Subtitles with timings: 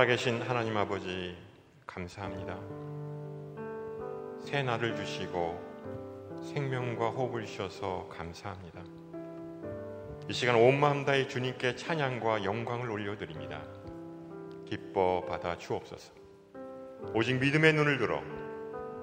[0.00, 1.36] 살아계신 하나님 아버지
[1.86, 2.58] 감사합니다.
[4.40, 8.80] 새 날을 주시고 생명과 호흡을 주셔서 감사합니다.
[10.26, 13.62] 이 시간 온 마음 다해 주님께 찬양과 영광을 올려드립니다.
[14.64, 16.14] 기뻐 받아 주옵소서.
[17.12, 18.22] 오직 믿음의 눈을 들어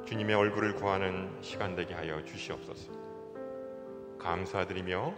[0.07, 2.91] 주님의 얼굴을 구하는 시간 되게 하여 주시옵소서.
[4.17, 5.13] 감사드리며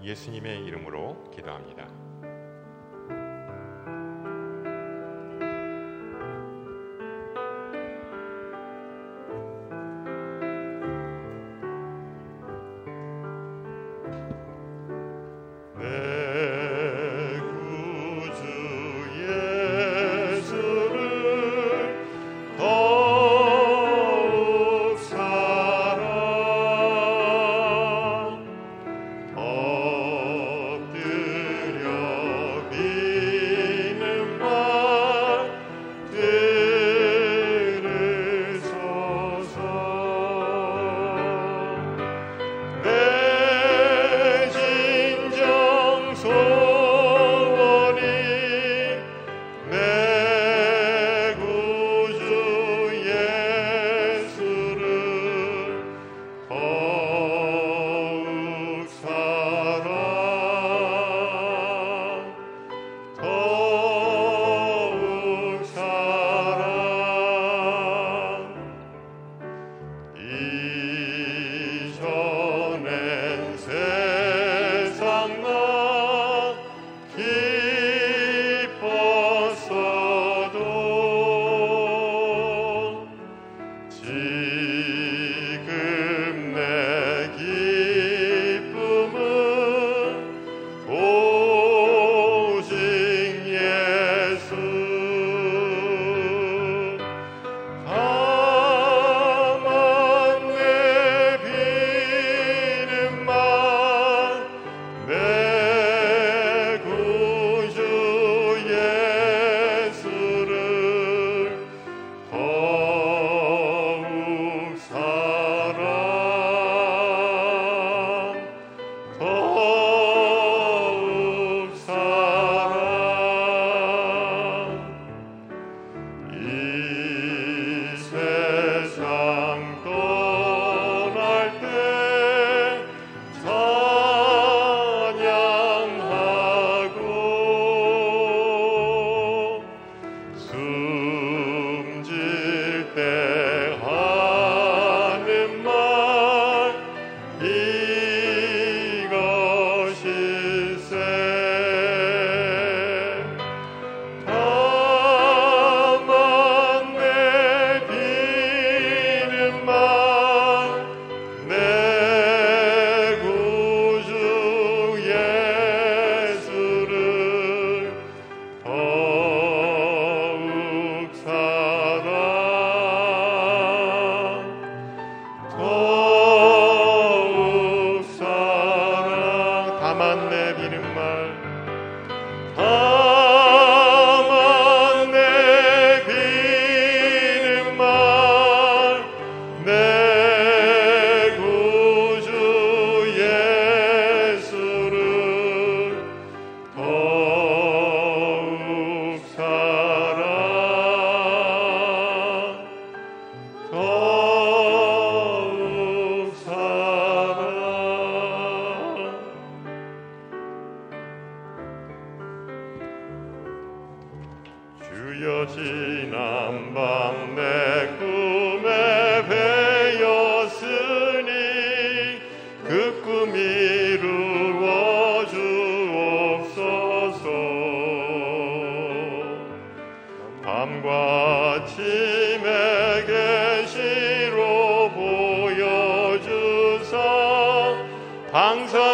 [0.00, 2.03] 예수님의 이름으로 기도합니다.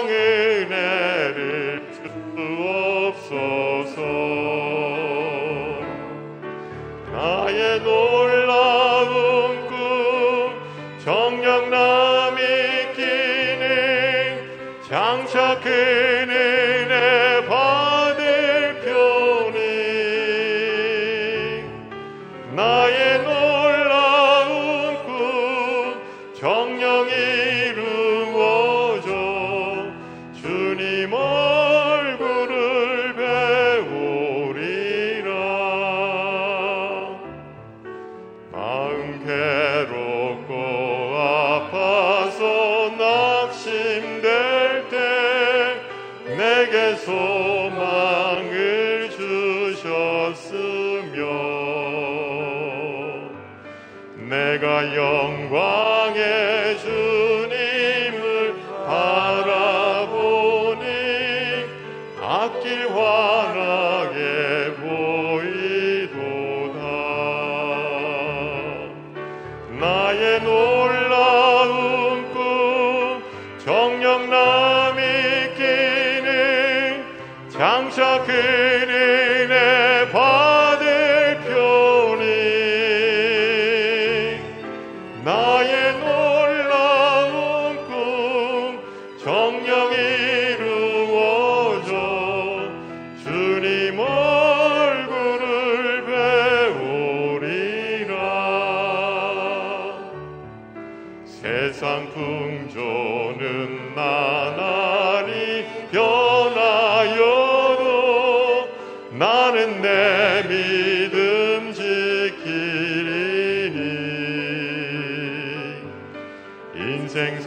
[0.07, 0.67] 나의
[56.21, 57.20] 영광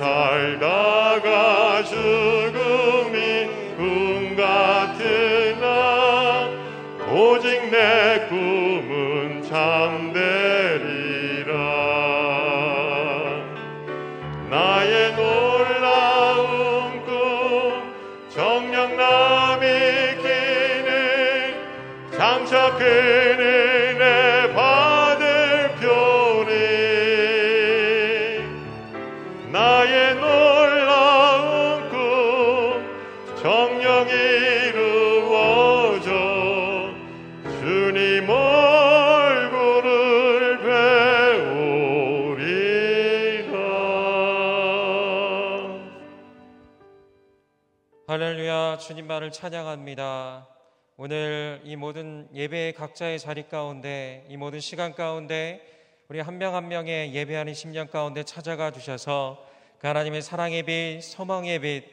[0.04, 0.73] 인
[49.14, 50.48] 주님만을 찬양합니다.
[50.98, 55.62] 오늘 이 모든 예배의 각자의 자리 가운데 이 모든 시간 가운데
[56.08, 59.46] 우리 한명한 명의 예배하는 심령 가운데 찾아가 주셔서
[59.78, 61.84] 그 하나님의 사랑의 빛, 소망의 빛,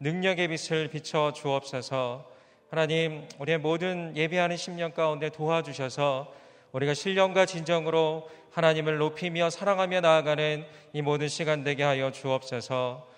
[0.00, 2.28] 능력의 빛을 비춰 주옵소서.
[2.70, 6.32] 하나님, 우리의 모든 예배하는 심령 가운데 도와주셔서
[6.72, 13.15] 우리가 신령과 진정으로 하나님을 높이며 사랑하며 나아가는 이 모든 시간 되게 하여 주옵소서.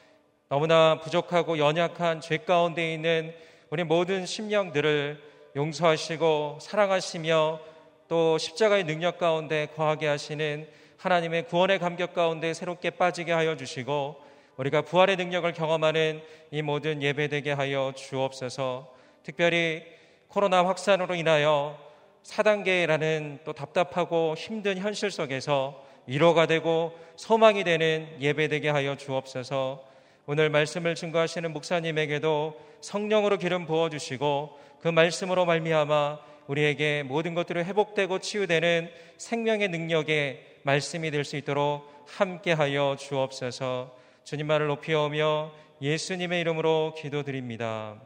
[0.51, 3.35] 너무나 부족하고 연약한 죄 가운데 있는
[3.69, 5.21] 우리 모든 심령들을
[5.55, 7.61] 용서하시고 사랑하시며
[8.09, 10.67] 또 십자가의 능력 가운데 거하게 하시는
[10.97, 14.23] 하나님의 구원의 감격 가운데 새롭게 빠지게 하여 주시고
[14.57, 18.91] 우리가 부활의 능력을 경험하는 이 모든 예배되게 하여 주옵소서.
[19.23, 19.83] 특별히
[20.29, 21.79] 코로나 확산으로 인하여
[22.23, 29.88] 4단계라는 또 답답하고 힘든 현실 속에서 위로가 되고 소망이 되는 예배되게 하여 주옵소서.
[30.31, 38.19] 오늘 말씀을 증거하시는 목사님에게도 성령으로 기름 부어 주시고 그 말씀으로 말미암아 우리에게 모든 것들이 회복되고
[38.19, 43.97] 치유되는 생명의 능력의 말씀이 될 수 있도록 함께하여 주옵소서.
[44.25, 47.99] 주님만을 높이오며 예수님의 이름으로 기도드립니다.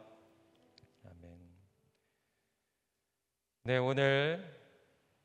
[1.05, 1.39] 아멘.
[3.65, 4.49] 네, 오늘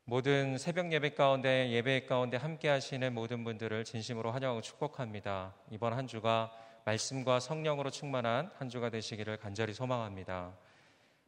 [0.04, 5.54] 모든 새벽 예배 가운데 예배 가운데 함께 하시는 모든 분들을 진심으로 환영하고 축복합니다.
[5.70, 6.52] 이번 한 주가
[6.88, 10.58] 말씀과 성령으로 충만한 한 주가 되시기를 간절히 소망합니다.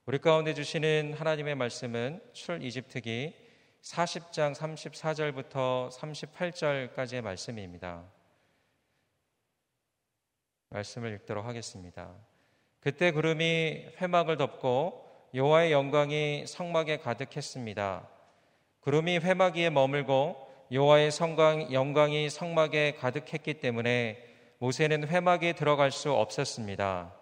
[0.05, 3.35] 우리 가운데 주시는 하나님의 말씀은 출 이집트기
[3.81, 8.05] 40장 34절부터 38절까지의 말씀입니다.
[10.69, 12.15] 말씀을 읽도록 하겠습니다.
[12.79, 18.07] 그때 구름이 회막을 덮고 여호와의 영광이 성막에 가득했습니다.
[18.79, 20.37] 구름이 회막 위에 머물고
[20.71, 24.28] 여호와의 성광 영광이 성막에 가득했기 때문에
[24.59, 27.13] 모세는 회막에 들어갈 수 없었습니다.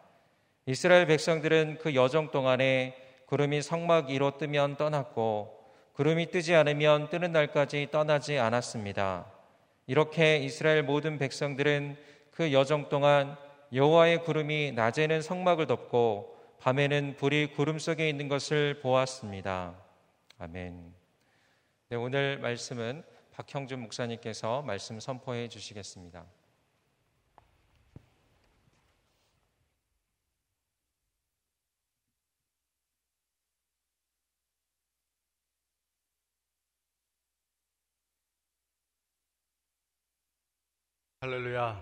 [0.66, 2.96] 이스라엘 백성들은 그 여정 동안에
[3.28, 5.58] 구름이 성막 위로 뜨면 떠났고
[5.94, 9.32] 구름이 뜨지 않으면 뜨는 날까지 떠나지 않았습니다.
[9.86, 11.98] 이렇게 이스라엘 모든 백성들은
[12.32, 13.38] 그 여정 동안
[13.74, 19.76] 여호와의 구름이 낮에는 성막을 덮고 밤에는 불이 구름 속에 있는 것을 보았습니다.
[20.40, 20.94] 아멘.
[21.90, 26.26] 네, 오늘 말씀은 박형준 목사님께서 말씀 선포해 주시겠습니다.
[41.20, 41.82] 할렐루야.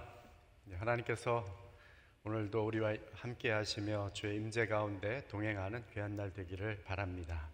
[0.64, 1.46] 네, 하나님께서
[2.24, 7.50] 오늘도 우리와 함께 하시며 주의 임재 가운데 동행하는 귀한 날 되기를 바랍니다.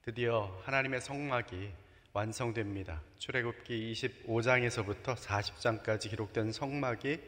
[0.00, 1.70] 드디어 하나님의 성막이
[2.14, 3.02] 완성됩니다.
[3.18, 7.20] 출애굽기 25장에서부터 40장까지 기록된 성막이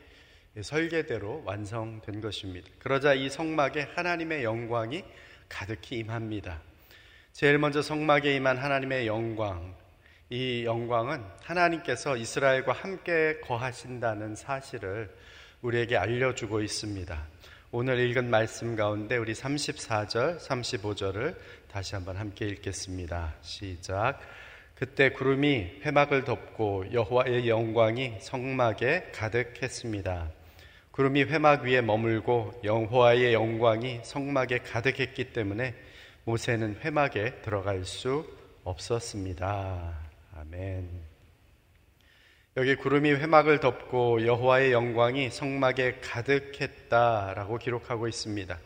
[0.62, 2.70] 설계대로 완성된 것입니다.
[2.78, 5.04] 그러자 이 성막에 하나님의 영광이
[5.50, 6.62] 가득히 임합니다.
[7.32, 9.76] 제일 먼저 성막에 임한 하나님의 영광,
[10.30, 15.14] 이 영광은 하나님께서 이스라엘과 함께 거하신다는 사실을
[15.60, 17.26] 우리에게 알려주고 있습니다.
[17.72, 21.36] 오늘 읽은 말씀 가운데 우리 34절, 35절을
[21.70, 23.34] 다시 한번 함께 읽겠습니다.
[23.42, 24.18] 시작.
[24.74, 30.30] 그때 구름이 회막을 덮고 여호와의 영광이 성막에 가득했습니다.
[30.92, 35.74] 구름이 회막 위에 머물고 여호와의 영광이 성막에 가득했기 때문에
[36.24, 38.26] 모세는 회막에 들어갈 수
[38.64, 40.03] 없었습니다.
[40.48, 40.88] 아멘.
[42.56, 48.58] 여기 구름이 회막을 덮고 여호와의 영광이 성막에 가득했다라고 기록하고 있습니다.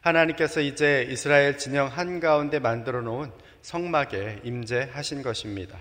[0.00, 3.30] 하나님께서 이제 이스라엘 진영 한가운데 만들어 놓은
[3.62, 5.78] 성막에 임재하신 것입니다.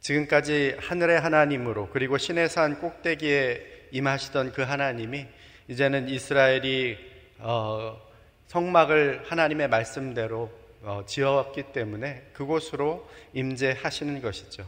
[0.00, 5.26] 지금까지 하늘의 하나님으로 그리고 신의 산 꼭대기에 임하시던 그 하나님이
[5.68, 6.96] 이제는 이스라엘이
[7.38, 8.00] 어,
[8.46, 14.66] 성막을 하나님의 말씀대로 어, 지었기 때문에 그곳으로 임재하시는 것이죠.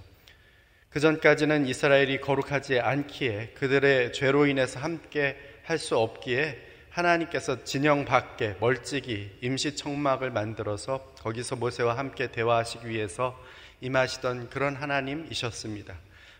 [0.90, 6.58] 그 전까지는 이스라엘이 거룩하지 않기에 그들의 죄로 인해서 함께 할 수 없기에
[6.90, 13.38] 하나님께서 진영 밖에 멀찍이 임시 청막을 만들어서 거기서 모세와 함께 대화하시기 위해서
[13.80, 15.94] 임하시던 그런 하나님이셨습니다.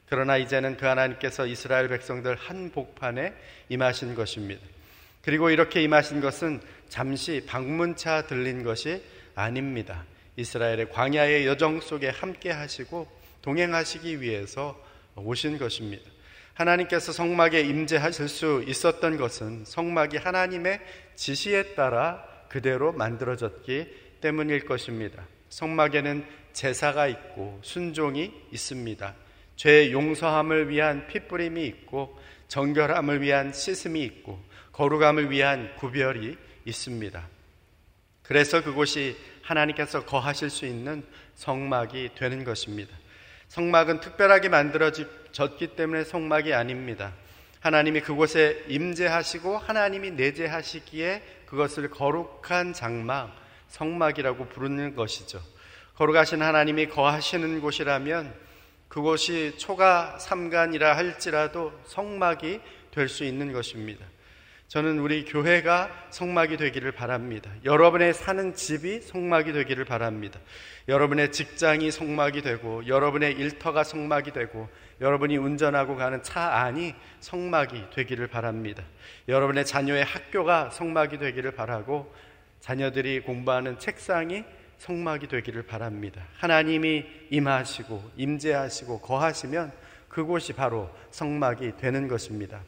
[0.08, 3.32] 그러나 이제는 그 하나님께서 이스라엘 백성들 한 복판에
[3.70, 4.60] 임하신 것입니다.
[5.22, 6.60] 그리고 이렇게 임하신 것은
[6.90, 9.02] 잠시 방문차 들린 것이
[9.34, 10.04] 아닙니다.
[10.36, 13.06] 이스라엘의 광야의 여정 속에 함께 하시고
[13.42, 14.80] 동행하시기 위해서
[15.16, 16.10] 오신 것입니다.
[16.54, 20.80] 하나님께서 성막에 임재하실 수 있었던 것은 성막이 하나님의
[21.16, 23.86] 지시에 따라 그대로 만들어졌기
[24.20, 25.26] 때문일 것입니다.
[25.48, 29.14] 성막에는 제사가 있고 순종이 있습니다.
[29.56, 37.28] 죄 용서함을 위한 핏부림이 있고 정결함을 위한 씻음이 있고 거룩함을 위한 구별이 있습니다.
[38.32, 42.96] 그래서 그곳이 하나님께서 거하실 수 있는 성막이 되는 것입니다.
[43.48, 47.12] 성막은 특별하게 만들어졌기 때문에 성막이 아닙니다.
[47.60, 53.36] 하나님이 그곳에 임재하시고 하나님이 내재하시기에 그것을 거룩한 장막,
[53.68, 55.38] 성막이라고 부르는 것이죠.
[55.96, 58.32] 거룩하신 하나님이 거하시는 곳이라면
[58.88, 62.62] 그곳이 초가 삼간이라 할지라도 성막이
[62.92, 64.06] 될 수 있는 것입니다.
[64.72, 67.50] 저는 우리 교회가 성막이 되기를 바랍니다.
[67.62, 70.40] 여러분의 사는 집이 성막이 되기를 바랍니다.
[70.88, 74.70] 여러분의 직장이 성막이 되고, 여러분의 일터가 성막이 되고,
[75.02, 78.82] 여러분이 운전하고 가는 차 안이 성막이 되기를 바랍니다.
[79.28, 82.10] 여러분의 자녀의 학교가 성막이 되기를 바라고,
[82.60, 84.42] 자녀들이 공부하는 책상이
[84.78, 86.22] 성막이 되기를 바랍니다.
[86.38, 89.70] 하나님이 임하시고, 임재하시고, 거하시면
[90.08, 92.62] 그곳이 바로 성막이 되는 것입니다.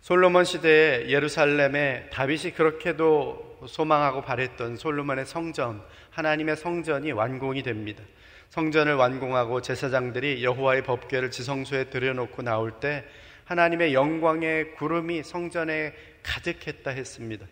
[0.00, 8.02] 솔로몬 시대에 예루살렘에 다윗이 그렇게도 소망하고 바랬던 솔로몬의 성전, 하나님의 성전이 완공이 됩니다.
[8.48, 13.04] 성전을 완공하고 제사장들이 여호와의 법궤를 지성소에 들여놓고 나올 때
[13.44, 15.92] 하나님의 영광의 구름이 성전에
[16.22, 17.46] 가득했다 했습니다.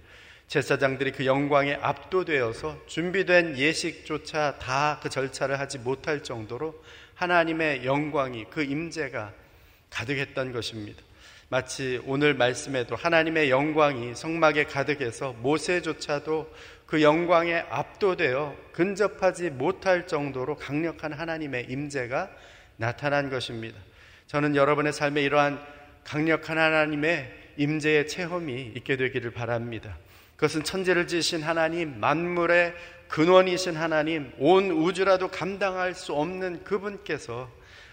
[0.48, 6.82] 제사장들이 그 영광에 압도되어서 준비된 예식조차 다 그 절차를 하지 못할 정도로
[7.14, 9.32] 하나님의 영광이 그 임재가
[9.90, 11.02] 가득했던 것입니다.
[11.50, 16.52] 마치 오늘 말씀에도 하나님의 영광이 성막에 가득해서 모세조차도
[16.84, 22.28] 그 영광에 압도되어 근접하지 못할 정도로 강력한 하나님의 임재가
[22.76, 23.78] 나타난 것입니다.
[24.26, 25.58] 저는 여러분의 삶에 이러한
[26.04, 29.96] 강력한 하나님의 임재의 체험이 있게 되기를 바랍니다.
[30.36, 32.74] 그것은 천지를 지으신 하나님, 만물의
[33.08, 37.50] 근원이신 하나님, 온 우주라도 감당할 수 없는 그분께서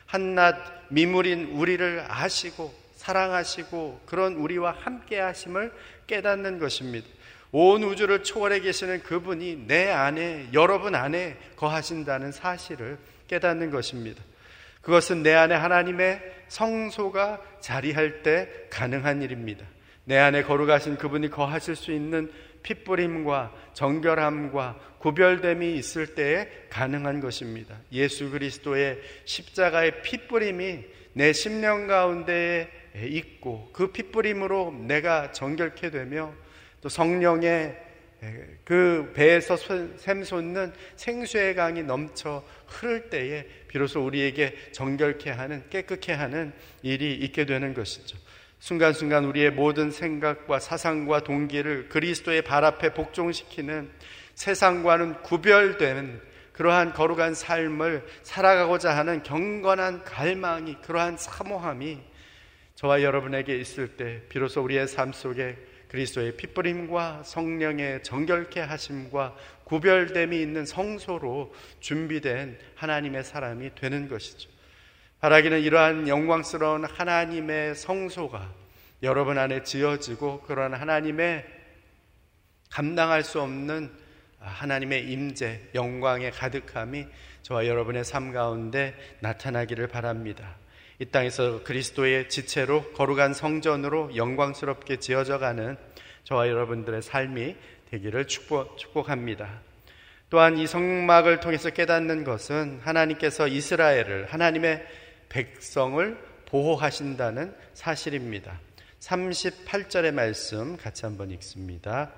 [0.07, 5.71] 한낱 미물인 우리를 아시고 사랑하시고 그런 우리와 함께 하심을
[6.07, 7.07] 깨닫는 것입니다.
[7.51, 12.97] 온 우주를 초월해 계시는 그분이 내 안에, 여러분 안에 거하신다는 사실을
[13.27, 14.23] 깨닫는 것입니다.
[14.81, 19.65] 그것은 내 안에 하나님의 성소가 자리할 때 가능한 일입니다.
[20.03, 22.31] 내 안에 거룩하신 그분이 거하실 수 있는
[22.63, 27.77] 핏부림과 정결함과 구별됨이 있을 때에 가능한 것입니다.
[27.91, 30.83] 예수 그리스도의 십자가의 핏부림이
[31.13, 36.33] 내 심령 가운데에 있고 그 핏부림으로 내가 정결케 되며
[36.81, 37.83] 또 성령의
[38.63, 39.57] 그 배에서
[39.97, 47.73] 샘솟는 생수의 강이 넘쳐 흐를 때에 비로소 우리에게 정결케 하는 깨끗케 하는 일이 있게 되는
[47.73, 48.17] 것이죠.
[48.59, 53.91] 순간순간 우리의 모든 생각과 사상과 동기를 그리스도의 발 앞에 복종시키는
[54.33, 56.21] 세상과는 구별된
[56.53, 61.99] 그러한 거룩한 삶을 살아가고자 하는 경건한 갈망이 그러한 사모함이
[62.75, 70.41] 저와 여러분에게 있을 때 비로소 우리의 삶 속에 그 그리스도의 핏부림과 성령의 정결케 하심과 구별됨이
[70.41, 74.49] 있는 성소로 준비된 하나님의 사람이 되는 것이죠.
[75.21, 78.53] 바라기는 이러한 영광스러운 하나님의 성소가
[79.03, 81.45] 여러분 안에 지어지고 그러한 하나님의
[82.69, 83.89] 감당할 수 없는
[84.39, 87.07] 하나님의 임재, 영광의 가득함이
[87.41, 90.57] 저와 여러분의 삶 가운데 나타나기를 바랍니다.
[90.99, 95.75] 이 땅에서 그리스도의 지체로 거룩한 성전으로 영광스럽게 지어져 가는
[96.23, 97.55] 저와 여러분들의 삶이
[97.91, 99.61] 되기를 축복, 축복합니다.
[100.29, 104.85] 또한 이 성막을 통해서 깨닫는 것은 하나님께서 이스라엘을 하나님의
[105.29, 108.59] 백성을 보호하신다는 사실입니다.
[109.01, 112.11] 38절의 말씀 같이 한번 읽습니다.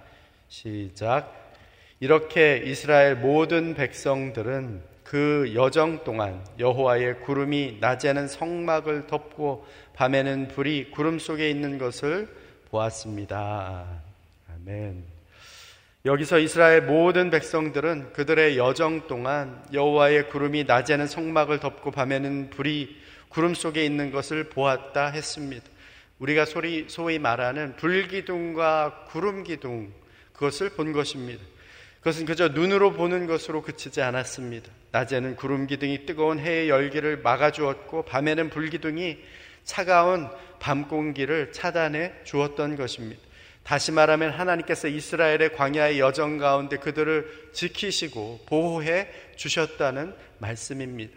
[0.47, 1.53] 시작.
[1.99, 11.17] 이렇게 이스라엘 모든 백성들은 그 여정 동안 여호와의 구름이 낮에는 성막을 덮고 밤에는 불이 구름
[11.17, 12.27] 속에 있는 것을
[12.69, 13.85] 보았습니다.
[14.53, 15.05] 아멘.
[16.03, 22.97] 여기서 이스라엘 모든 백성들은 그들의 여정 동안 여호와의 구름이 낮에는 성막을 덮고 밤에는 불이
[23.29, 25.65] 구름 속에 있는 것을 보았다 했습니다.
[26.19, 29.89] 우리가 소리, 소위 말하는 불기둥과 구름기둥
[30.33, 31.41] 그것을 본 것입니다.
[32.07, 34.71] 그것은 그저 눈으로 보는 것으로 그치지 않았습니다.
[34.93, 39.17] 낮에는 구름 기둥이 뜨거운 해의 열기를 막아주었고 밤에는 불기둥이
[39.65, 43.21] 차가운 밤 공기를 차단해 주었던 것입니다.
[43.63, 51.13] 다시 말하면 하나님께서 이스라엘의 광야의 여정 가운데 그들을 지키시고 보호해 주셨다는 말씀입니다.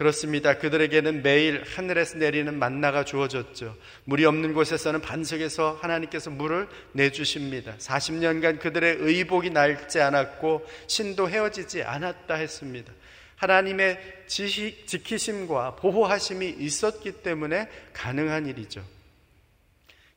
[0.00, 0.56] 그렇습니다.
[0.56, 3.76] 그들에게는 매일 하늘에서 내리는 만나가 주어졌죠.
[4.04, 7.74] 물이 없는 곳에서는 반석에서 하나님께서 물을 내주십니다.
[7.76, 12.90] 40년간 그들의 의복이 낡지 않았고 신도 헤어지지 않았다 했습니다.
[13.36, 18.82] 하나님의 지시, 지키심과 보호하심이 있었기 때문에 가능한 일이죠.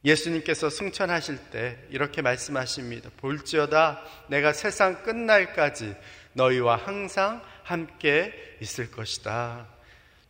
[0.05, 3.09] 예수님께서 승천하실 때 이렇게 말씀하십니다.
[3.17, 5.93] 볼지어다 내가 세상 끝날까지
[6.31, 9.72] 너희와 항상 함께 있을 것이다.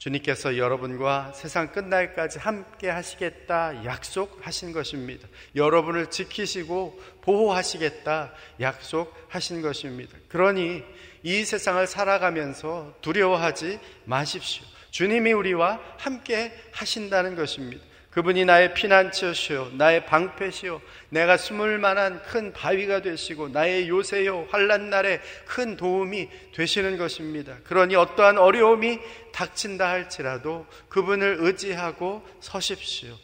[0.04, 5.30] 주님께서 여러분과 세상 끝날까지 함께 하시겠다 약속하신 것입니다.
[5.56, 10.18] 여러분을 지키시고 보호하시겠다 약속하신 것입니다.
[10.28, 10.84] 그러니
[11.24, 14.66] 이 세상을 살아가면서 두려워하지 마십시오.
[14.92, 17.86] 주님이 우리와 함께 하신다는 것입니다.
[18.14, 25.20] 그분이 나의 피난처시요 나의 방패시요 내가 숨을 만한 큰 바위가 되시고 나의 요새요 환란 날에
[25.46, 27.58] 큰 도움이 되시는 것입니다.
[27.64, 29.00] 그러니 어떠한 어려움이
[29.32, 33.16] 닥친다 할지라도 그분을 의지하고 서십시오.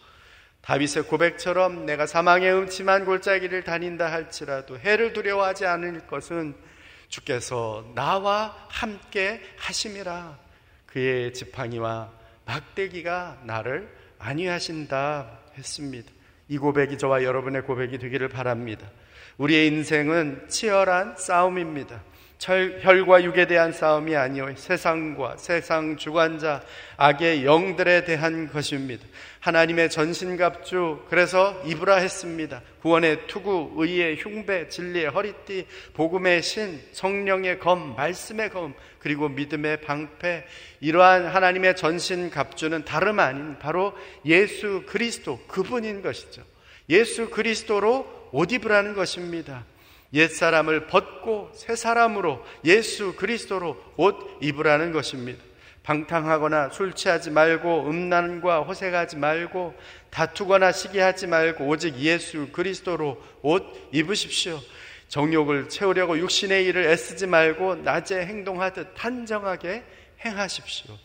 [0.62, 6.56] 다윗의 고백처럼 내가 사망의 음침한 골짜기를 다닌다 할지라도 해를 두려워하지 않을 것은
[7.10, 10.38] 주께서 나와 함께 하심이라
[10.88, 12.12] 그의 지팡이와
[12.45, 16.12] 막대기가 나를 안위하신다 했습니다.
[16.47, 18.89] 이 고백이 저와 여러분의 고백이 되기를 바랍니다.
[19.38, 22.03] 우리의 인생은 치열한 싸움입니다.
[22.39, 26.63] 혈과 육에 대한 싸움이 아니요 세상과 세상 주관자
[26.95, 29.06] 악의 영들에 대한 것입니다.
[29.41, 32.62] 하나님의 전신갑주 그래서 입으라 했습니다.
[32.82, 40.45] 구원의 투구, 의의 흉배, 진리의 허리띠, 복음의 신, 성령의 검, 말씀의 검, 그리고 믿음의 방패
[40.80, 43.93] 이러한 하나님의 전신갑주는 다름 아닌 바로
[44.25, 46.43] 예수 그리스도 그분인 것이죠.
[46.89, 49.65] 예수 그리스도로 옷 입으라는 것입니다.
[50.13, 55.43] 옛사람을 벗고 새 사람으로 예수 그리스도로 옷 입으라는 것입니다.
[55.84, 59.74] 방탕하거나 술 취하지 말고 음란과 호색하지 말고
[60.10, 64.60] 다투거나 시기하지 말고 오직 예수 그리스도로 옷 입으십시오.
[65.08, 69.84] 정욕을 채우려고 육신의 일을 애쓰지 말고 낮에 행동하듯 단정하게
[70.24, 70.95] 행하십시오.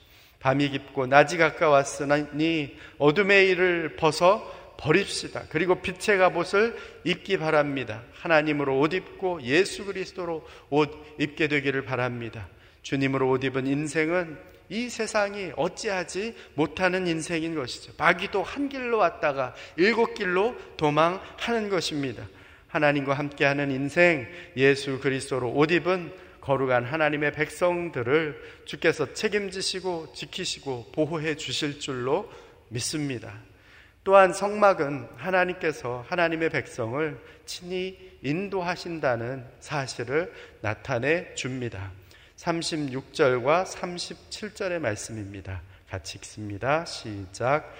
[0.40, 5.44] 밤이 깊고 낮이 가까웠으니 어둠의 일을 벗어 버립시다.
[5.48, 8.02] 그리고 빛의 갑옷을 입기 바랍니다.
[8.12, 12.48] 하나님으로 옷 입고 예수 그리스도로 옷 입게 되기를 바랍니다.
[12.82, 14.36] 주님으로 옷 입은 인생은
[14.68, 17.92] 이 세상이 어찌하지 못하는 인생인 것이죠.
[17.96, 22.26] 마귀도 한 길로 왔다가 일곱 길로 도망하는 것입니다.
[22.68, 31.80] 하나님과 함께하는 인생, 예수 그리스도로 옷 입은 거룩한 하나님의 백성들을 주께서 책임지시고 지키시고 보호해 주실
[31.80, 32.30] 줄로
[32.68, 33.40] 믿습니다.
[34.04, 41.90] 또한 성막은 하나님께서 하나님의 백성을 친히 인도하신다는 사실을 나타내 줍니다.
[42.36, 45.62] 36절과 37절의 말씀입니다.
[45.88, 46.84] 같이 읽습니다.
[46.84, 47.72] 시작.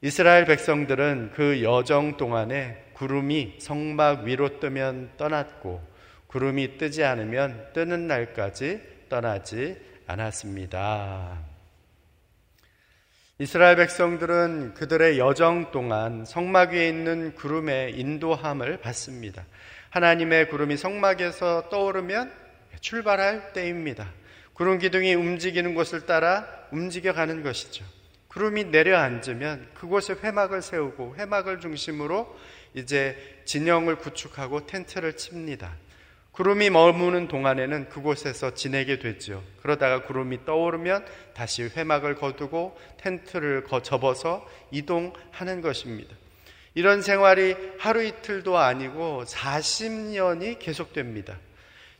[0.00, 5.80] 이스라엘 백성들은 그 여정 동안에 구름이 성막 위로 뜨면 떠났고
[6.26, 9.76] 구름이 뜨지 않으면 뜨는 날까지 떠나지
[10.08, 11.53] 않았습니다.
[13.40, 19.44] 이스라엘 백성들은 그들의 여정 동안 성막 위에 있는 구름의 인도함을 받습니다.
[19.90, 22.30] 하나님의 구름이 성막에서 떠오르면
[22.80, 24.08] 출발할 때입니다.
[24.52, 27.84] 구름 기둥이 움직이는 곳을 따라 움직여가는 것이죠.
[28.28, 32.38] 구름이 내려앉으면 그곳에 회막을 세우고 회막을 중심으로
[32.74, 33.16] 이제
[33.46, 35.74] 진영을 구축하고 텐트를 칩니다.
[36.34, 39.40] 구름이 머무는 동안에는 그곳에서 지내게 되죠.
[39.62, 46.12] 그러다가 구름이 떠오르면 다시 회막을 거두고 텐트를 접어서 이동하는 것입니다.
[46.74, 51.38] 이런 생활이 하루 이틀도 아니고 40년이 계속됩니다.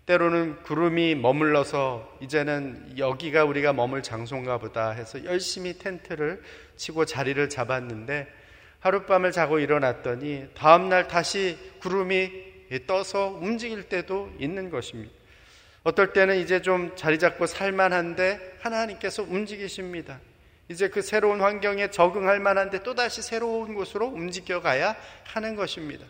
[0.06, 6.42] 때로는 구름이 머물러서 이제는 여기가 우리가 머물 장소인가 보다 해서 열심히 텐트를
[6.76, 8.26] 치고 자리를 잡았는데
[8.80, 12.43] 하룻밤을 자고 일어났더니 다음날 다시 구름이
[12.86, 15.12] 떠서 움직일 때도 있는 것입니다.
[15.82, 20.20] 어떨 때는 이제 좀 자리 잡고 살만한데 하나님께서 움직이십니다.
[20.68, 26.06] 이제 그 새로운 환경에 적응할 만한데 또다시 새로운 곳으로 움직여 가야 하는 것입니다.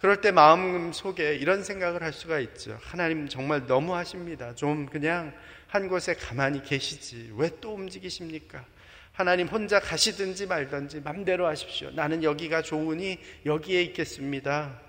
[0.00, 2.78] 그럴 때 마음 속에 이런 생각을 할 수가 있죠.
[2.82, 4.54] 하나님 정말 너무하십니다.
[4.54, 5.32] 좀 그냥
[5.68, 7.32] 한 곳에 가만히 계시지.
[7.36, 8.64] 왜 또 움직이십니까?
[9.12, 11.90] 하나님 혼자 가시든지 말든지 맘대로 하십시오.
[11.92, 14.85] 나는 여기가 좋으니 여기에 있겠습니다.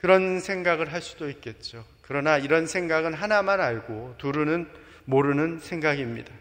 [0.00, 1.84] 그런 생각을 할 수도 있겠죠.
[2.00, 4.68] 그러나 이런 생각은 하나만 알고 두루는
[5.04, 6.32] 모르는 생각입니다.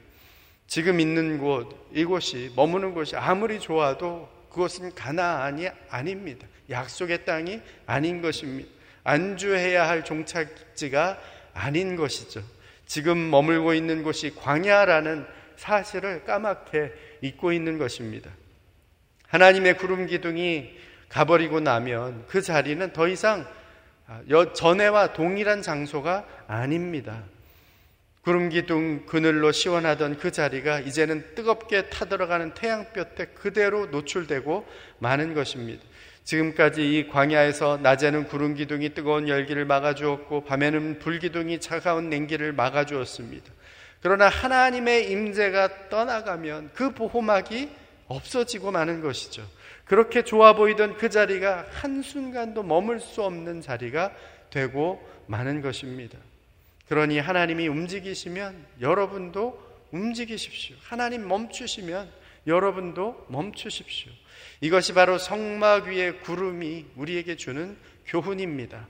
[0.67, 6.47] 지금 있는 곳, 이곳이 머무는 곳이 아무리 좋아도 그것은 가나안이 아닙니다.
[6.69, 8.69] 약속의 땅이 아닌 것입니다.
[9.03, 11.19] 안주해야 할 종착지가
[11.53, 12.41] 아닌 것이죠.
[12.85, 15.25] 지금 머물고 있는 곳이 광야라는
[15.57, 18.31] 사실을 까맣게 잊고 있는 것입니다.
[19.27, 20.77] 하나님의 구름 기둥이
[21.09, 23.45] 가버리고 나면 그 자리는 더 이상
[24.07, 24.21] 아,
[24.53, 27.23] 전에와 동일한 장소가 아닙니다.
[28.21, 34.67] 구름 기둥 그늘로 시원하던 그 자리가 이제는 뜨겁게 타들어가는 태양볕에 그대로 노출되고
[34.99, 35.83] 마는 것입니다.
[36.25, 43.51] 지금까지 이 광야에서 낮에는 구름 기둥이 뜨거운 열기를 막아주었고 밤에는 불 기둥이 차가운 냉기를 막아주었습니다.
[44.01, 47.69] 그러나 하나님의 임재가 떠나가면 그 보호막이
[48.07, 49.43] 없어지고 마는 것이죠.
[49.89, 54.13] 그렇게 좋아 보이던 그 자리가 한순간도 머물 수 없는 자리가
[54.51, 56.15] 되고 마는 것입니다.
[56.87, 60.75] 그러니 하나님이 움직이시면 여러분도 움직이십시오.
[60.79, 62.07] 하나님 멈추시면
[62.45, 64.11] 여러분도 멈추십시오.
[64.61, 67.75] 이것이 바로 성막 위의 구름이 우리에게 주는
[68.05, 68.87] 교훈입니다.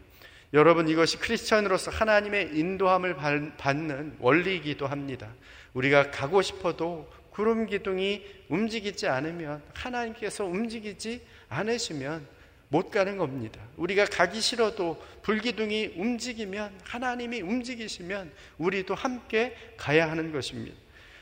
[0.54, 3.16] 여러분 이것이 크리스천으로서 하나님의 인도함을
[3.58, 5.30] 받는 원리이기도 합니다.
[5.74, 12.28] 우리가 가고 싶어도 구름 기둥이 움직이지 않으면 하나님께서 움직이지 않으시면
[12.67, 13.62] 못 가는 겁니다.
[13.78, 20.75] 우리가 가기 싫어도 불기둥이 움직이면 하나님이 움직이시면 우리도 함께 가야 하는 것입니다.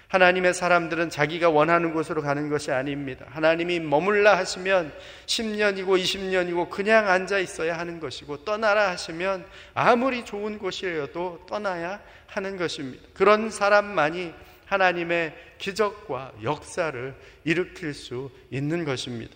[0.08, 3.28] 하나님의 사람들은 자기가 원하는 곳으로 가는 것이 아닙니다.
[3.30, 4.92] 하나님이 머물라 하시면
[5.28, 13.08] 10년이고 20년이고 그냥 앉아 있어야 하는 것이고 떠나라 하시면 아무리 좋은 곳이어도 떠나야 하는 것입니다.
[13.14, 14.34] 그런 사람만이
[14.68, 19.34] 하나님의 기적과 역사를 일으킬 수 있는 것입니다.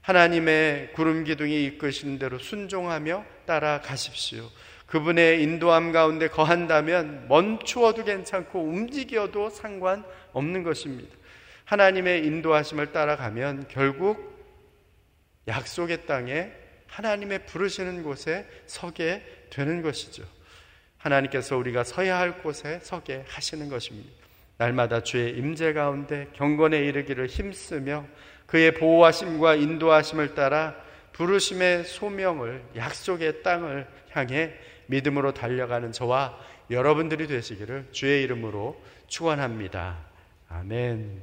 [0.00, 4.48] 하나님의 구름 기둥이 이끄시는 대로 순종하며 따라가십시오.
[4.86, 11.14] 그분의 인도함 가운데 거한다면 멈추어도 괜찮고 움직여도 상관없는 것입니다.
[11.64, 14.30] 하나님의 인도하심을 따라가면 결국
[15.46, 16.50] 약속의 땅에
[16.88, 20.24] 하나님의 부르시는 곳에 서게 되는 것이죠.
[20.98, 24.19] 하나님께서 우리가 서야 할 곳에 서게 하시는 것입니다.
[24.60, 28.04] 날마다 주의 임재 가운데 경건에 이르기를 힘쓰며
[28.44, 30.76] 그의 보호하심과 인도하심을 따라
[31.12, 34.52] 부르심의 소명을 약속의 땅을 향해
[34.84, 36.38] 믿음으로 달려가는 저와
[36.70, 39.96] 여러분들이 되시기를 주의 이름으로 축원합니다.
[40.50, 41.22] 아멘.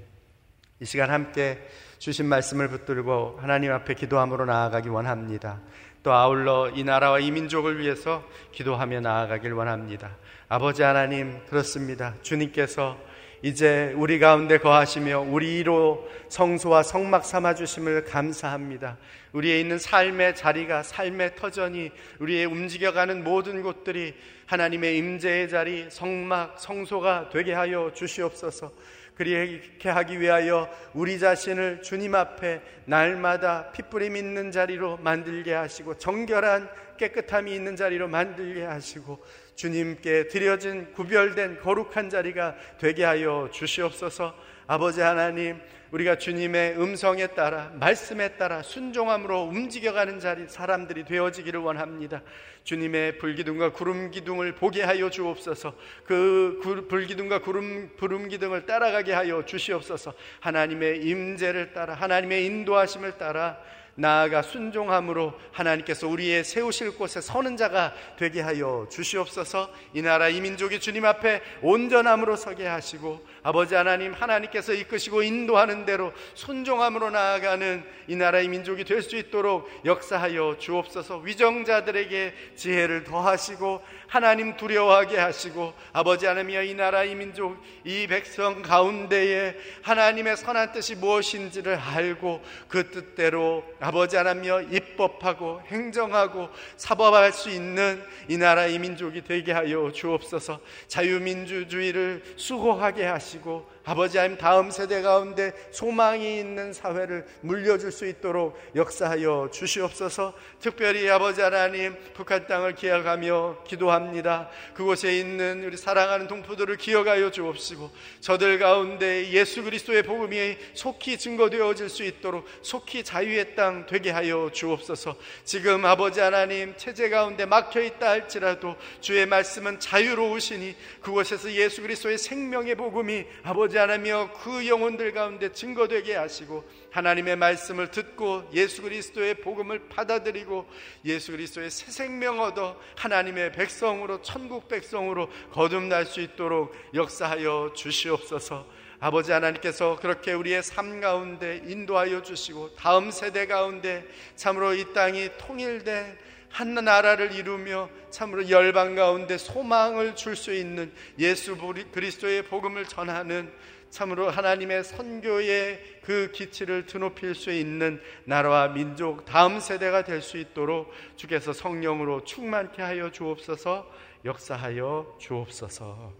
[0.80, 1.60] 이 시간 함께
[2.00, 5.62] 주신 말씀을 붙들고 하나님 앞에 기도함으로 나아가기 원합니다.
[6.02, 10.18] 또 아울러 이 나라와 이 민족을 위해서 기도하며 나아가길 원합니다.
[10.50, 12.16] 아버지 하나님 그렇습니다.
[12.24, 12.98] 주님께서
[13.44, 18.98] 이제 우리 가운데 거하시며 우리로 성소와 성막 삼아 주심을 감사합니다.
[19.32, 24.16] 우리의 있는 삶의 자리가 삶의 터전이 우리의 움직여가는 모든 곳들이
[24.48, 28.72] 하나님의 임재의 자리 성막 성소가 되게 하여 주시옵소서.
[29.14, 37.54] 그렇게 하기 위하여 우리 자신을 주님 앞에 날마다 핏부림 있는 자리로 만들게 하시고 정결한 깨끗함이
[37.54, 39.20] 있는 자리로 만들게 하시고
[39.58, 44.36] 주님께 드려진 구별된 거룩한 자리가 되게 하여 주시옵소서.
[44.68, 52.22] 아버지 하나님, 우리가 주님의 음성에 따라 말씀에 따라 순종함으로 움직여가는 자리 사람들이 되어지기를 원합니다.
[52.66, 55.74] 주님의 불기둥과 구름 기둥을 보게 하여 주옵소서.
[56.04, 60.14] 그 불기둥과 구름 구름 기둥을 따라가게 하여 주시옵소서.
[60.42, 63.58] 하나님의 임재를 따라 하나님의 인도하심을 따라
[64.00, 69.74] 나아가 순종함으로 하나님께서 우리의 세우실 곳에 서는 자가 되게 하여 주시옵소서.
[69.94, 76.14] 이 나라 이 민족이 주님 앞에 온전함으로 서게 하시고 아버지 하나님 하나님께서 이끄시고 인도하는 대로
[76.36, 81.20] 순종함으로 나아가는 이 나라의 민족이 될 수 있도록 역사하여 주옵소서.
[81.20, 89.56] 위정자들에게 지혜를 더하시고 하나님 두려워하게 하시고 아버지 하나님이여 이 나라 이 민족 이 백성 가운데에
[89.82, 98.38] 하나님의 선한 뜻이 무엇인지를 알고 그 뜻대로 아버지 하나님이여 입법하고 행정하고 사법할 수 있는 이
[98.38, 100.60] 나라 이 민족이 되게 하여 주옵소서.
[100.88, 109.50] 자유민주주의를 수호하게 하시고 아버지 하나님 다음 세대 가운데 소망이 있는 사회를 물려줄 수 있도록 역사하여
[109.54, 110.34] 주시옵소서.
[110.60, 114.50] 특별히 아버지 하나님 북한 땅을 기억하며 기도합니다.
[114.74, 122.04] 그곳에 있는 우리 사랑하는 동포들을 기억하여 주옵시고 저들 가운데 예수 그리스도의 복음이 속히 증거되어질 수
[122.04, 125.16] 있도록 속히 자유의 땅 되게 하여 주옵소서.
[125.46, 132.76] 지금 아버지 하나님 체제 가운데 막혀 있다 할지라도 주의 말씀은 자유로우시니 그곳에서 예수 그리스도의 생명의
[132.76, 140.68] 복음이 아버지 하나며 그 영혼들 가운데 증거되게 하시고 하나님의 말씀을 듣고 예수 그리스도의 복음을 받아들이고
[141.06, 148.66] 예수 그리스도의 새 생명 얻어 하나님의 백성으로 천국 백성으로 거듭날 수 있도록 역사하여 주시옵소서.
[149.00, 154.04] 아버지 하나님께서 그렇게 우리의 삶 가운데 인도하여 주시고 다음 세대 가운데
[154.36, 156.18] 참으로 이 땅이 통일된
[156.50, 161.58] 한 나라를 이루며 참으로 열방 가운데 소망을 줄 수 있는 예수
[161.92, 163.52] 그리스도의 복음을 전하는
[163.90, 170.92] 참으로 하나님의 선교의 그 기치를 드높일 수 있는 나라와 민족 다음 세대가 될 수 있도록
[171.16, 173.90] 주께서 성령으로 충만케 하여 주옵소서
[174.26, 176.14] 역사하여 주옵소서.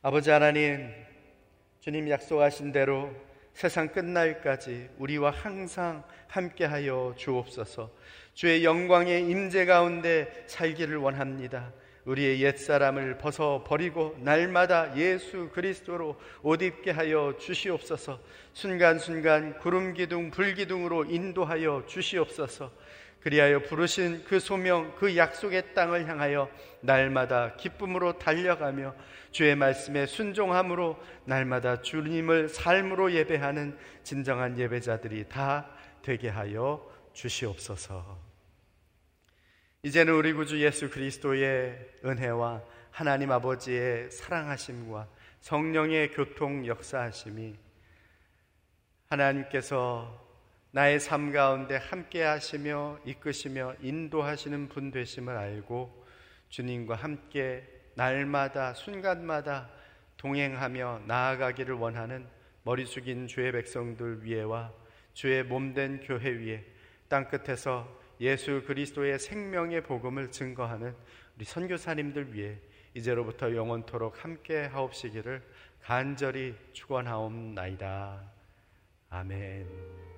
[0.00, 0.90] 아버지 하나님
[1.80, 3.10] 주님 약속하신 대로
[3.58, 7.90] 세상 끝날까지 우리와 항상 함께하여 주옵소서
[8.32, 11.72] 주의 영광의 임재 가운데 살기를 원합니다
[12.04, 18.18] 우리의 옛사람을 벗어 버리고 날마다 예수 그리스도로 옷 입게 하여 주시옵소서.
[18.54, 22.72] 순간순간 구름 기둥 불 기둥으로 인도하여 주시옵소서.
[23.20, 26.50] 그리하여 부르신 그 소명 그 약속의 땅을 향하여
[26.80, 28.94] 날마다 기쁨으로 달려가며
[29.30, 35.68] 주의 말씀에 순종함으로 날마다 주님을 삶으로 예배하는 진정한 예배자들이 다
[36.02, 38.18] 되게 하여 주시옵소서.
[39.82, 45.08] 이제는 우리 구주 예수 그리스도의 은혜와 하나님 아버지의 사랑하심과
[45.40, 47.54] 성령의 교통 역사하심이
[49.08, 50.27] 하나님께서
[50.70, 56.06] 나의 삶 가운데 함께 하시며 이끄시며 인도하시는 분 되심을 알고
[56.50, 59.70] 주님과 함께 날마다 순간마다
[60.18, 62.26] 동행하며 나아가기를 원하는
[62.64, 64.72] 머리 숙인 주의 백성들 위에와
[65.14, 66.64] 주의 몸된 교회 위에
[67.08, 67.88] 땅 끝에서
[68.20, 70.94] 예수 그리스도의 생명의 복음을 증거하는
[71.36, 72.58] 우리 선교사님들 위해
[72.94, 75.42] 이제로부터 영원토록 함께 하옵시기를
[75.82, 78.20] 간절히 축원하옵나이다.
[79.10, 80.17] 아멘.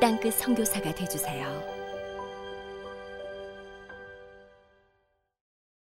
[0.00, 1.79] 땅끝 성교사가 되주세요